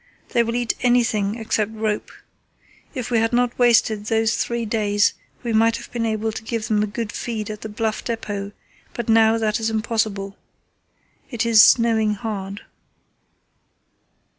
[0.29, 2.09] They will eat anything except rope.
[2.95, 6.67] If we had not wasted those three days we might have been able to give
[6.69, 8.51] them a good feed at the Bluff depot,
[8.95, 10.37] but now that is impossible.
[11.29, 12.61] It is snowing hard."